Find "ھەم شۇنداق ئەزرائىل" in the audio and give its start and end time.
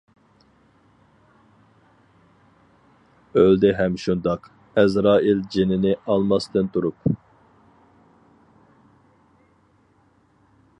3.81-5.45